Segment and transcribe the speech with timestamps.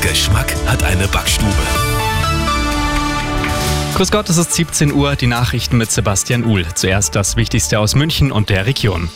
[0.00, 1.52] Geschmack hat eine Backstube.
[3.94, 6.64] Grüß Gott, es ist 17 Uhr, die Nachrichten mit Sebastian Uhl.
[6.74, 9.10] Zuerst das Wichtigste aus München und der Region.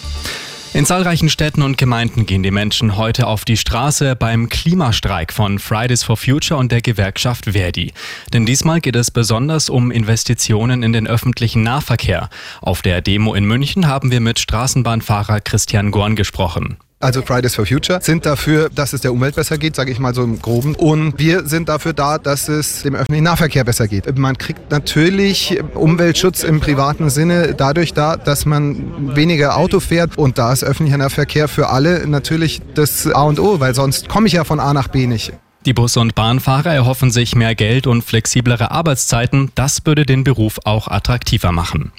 [0.74, 5.58] In zahlreichen Städten und Gemeinden gehen die Menschen heute auf die Straße beim Klimastreik von
[5.58, 7.94] Fridays for Future und der Gewerkschaft Verdi.
[8.32, 12.28] Denn diesmal geht es besonders um Investitionen in den öffentlichen Nahverkehr.
[12.60, 17.66] Auf der Demo in München haben wir mit Straßenbahnfahrer Christian Gorn gesprochen also Fridays for
[17.66, 20.74] Future, sind dafür, dass es der Umwelt besser geht, sage ich mal so im Groben.
[20.74, 24.18] Und wir sind dafür da, dass es dem öffentlichen Nahverkehr besser geht.
[24.18, 30.16] Man kriegt natürlich Umweltschutz im privaten Sinne dadurch da, dass man weniger Auto fährt.
[30.16, 34.26] Und da ist öffentlicher Nahverkehr für alle natürlich das A und O, weil sonst komme
[34.26, 35.32] ich ja von A nach B nicht.
[35.66, 39.50] Die Bus- und Bahnfahrer erhoffen sich mehr Geld und flexiblere Arbeitszeiten.
[39.54, 41.90] Das würde den Beruf auch attraktiver machen.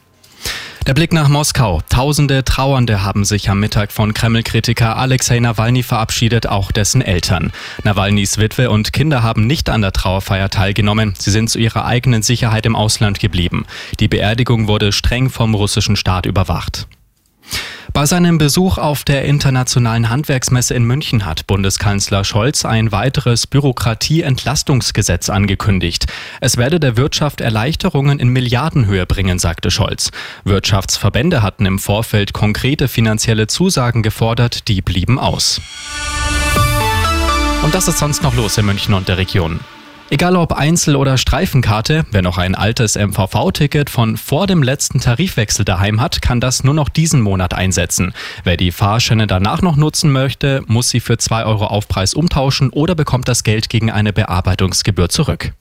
[0.87, 1.81] Der Blick nach Moskau.
[1.89, 7.51] Tausende Trauernde haben sich am Mittag von Kreml-Kritiker Alexei Nawalny verabschiedet, auch dessen Eltern.
[7.83, 11.15] Nawalnys Witwe und Kinder haben nicht an der Trauerfeier teilgenommen.
[11.17, 13.65] Sie sind zu ihrer eigenen Sicherheit im Ausland geblieben.
[13.99, 16.85] Die Beerdigung wurde streng vom russischen Staat überwacht.
[17.95, 25.29] Bei seinem Besuch auf der Internationalen Handwerksmesse in München hat Bundeskanzler Scholz ein weiteres Bürokratieentlastungsgesetz
[25.29, 26.05] angekündigt.
[26.41, 30.11] Es werde der Wirtschaft Erleichterungen in Milliardenhöhe bringen, sagte Scholz.
[30.43, 35.61] Wirtschaftsverbände hatten im Vorfeld konkrete finanzielle Zusagen gefordert, die blieben aus.
[37.63, 39.61] Und das ist sonst noch los in München und der Region.
[40.11, 45.65] Egal ob Einzel- oder Streifenkarte, wer noch ein altes MVV-Ticket von vor dem letzten Tarifwechsel
[45.65, 48.13] daheim hat, kann das nur noch diesen Monat einsetzen.
[48.43, 52.93] Wer die Fahrscheine danach noch nutzen möchte, muss sie für 2 Euro Aufpreis umtauschen oder
[52.93, 55.53] bekommt das Geld gegen eine Bearbeitungsgebühr zurück.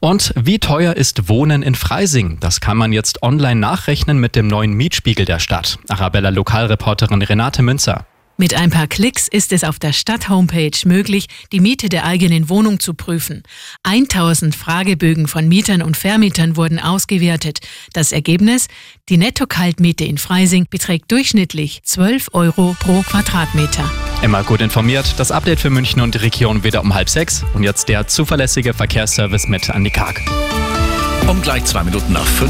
[0.00, 2.38] Und wie teuer ist Wohnen in Freising?
[2.40, 5.78] Das kann man jetzt online nachrechnen mit dem neuen Mietspiegel der Stadt.
[5.88, 8.04] Arabella Lokalreporterin Renate Münzer.
[8.40, 12.80] Mit ein paar Klicks ist es auf der Stadt-Homepage möglich, die Miete der eigenen Wohnung
[12.80, 13.42] zu prüfen.
[13.82, 17.58] 1000 Fragebögen von Mietern und Vermietern wurden ausgewertet.
[17.92, 18.68] Das Ergebnis?
[19.10, 23.84] Die Netto-Kaltmiete in Freising beträgt durchschnittlich 12 Euro pro Quadratmeter.
[24.22, 25.16] Immer gut informiert.
[25.18, 27.44] Das Update für München und die Region wieder um halb sechs.
[27.52, 30.18] Und jetzt der zuverlässige Verkehrsservice mit Andy Karg.
[31.28, 32.48] Um gleich zwei Minuten nach fünf.